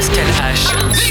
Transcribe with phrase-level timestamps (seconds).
[0.00, 1.09] Pascal H.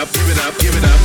[0.00, 0.99] up, give it up, give it up.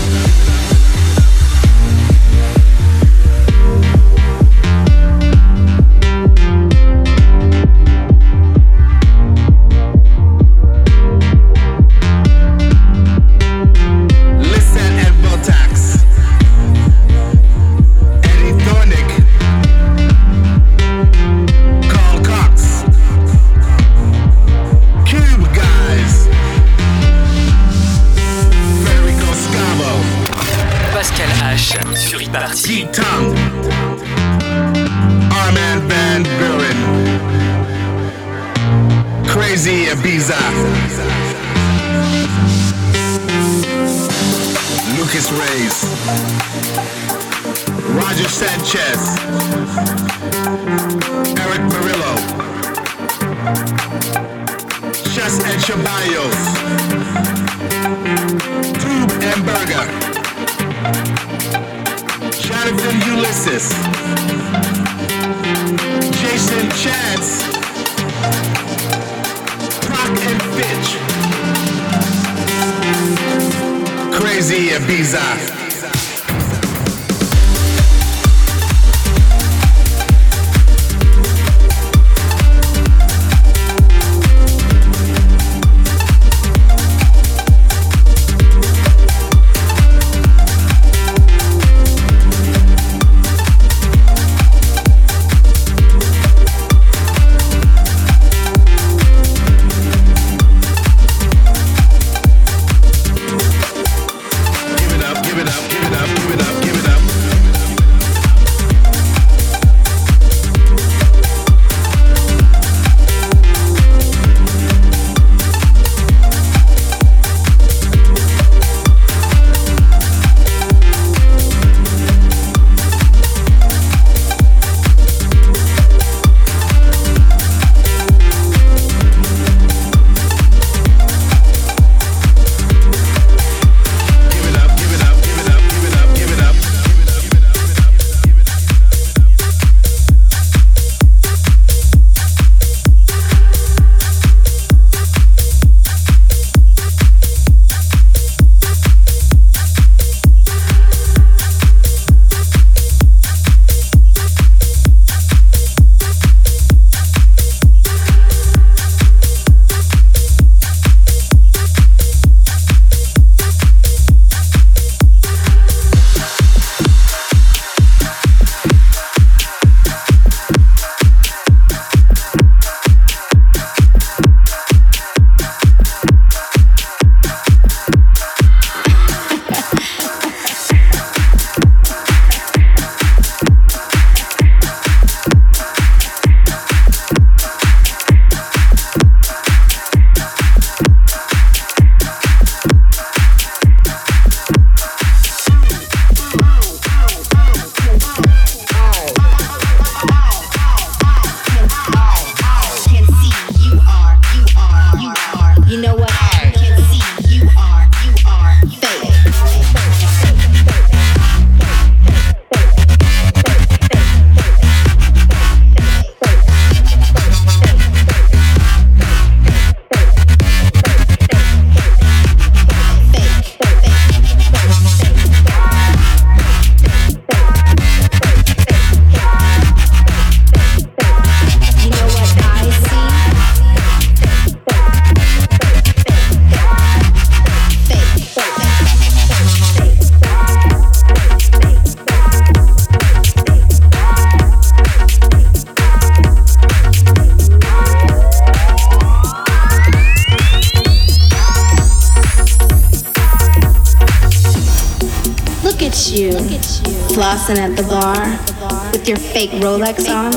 [257.48, 260.32] dancing at the bar with your fake Rolex on,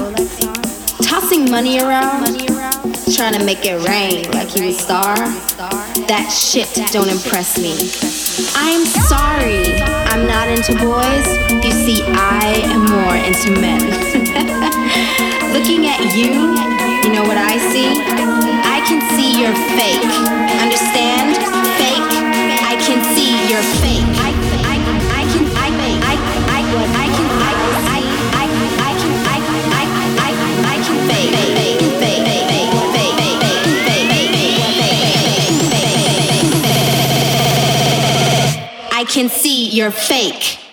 [1.02, 2.36] tossing money around,
[3.14, 5.16] trying to make it rain like you a star.
[6.06, 7.72] That shit don't impress me.
[8.56, 9.80] I'm sorry,
[10.12, 11.26] I'm not into boys.
[11.64, 13.80] You see, I am more into men.
[15.54, 16.28] Looking at you,
[17.04, 17.88] you know what I see?
[17.88, 20.37] I can see you're fake.
[39.18, 40.67] can see you're fake.